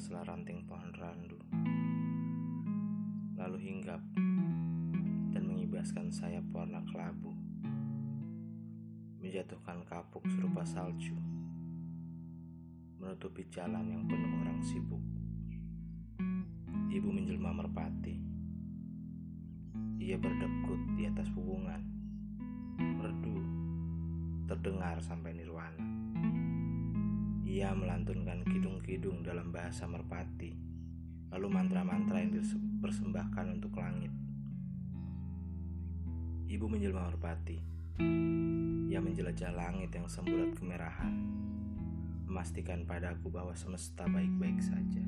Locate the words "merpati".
17.60-18.16, 29.82-30.54, 37.10-37.58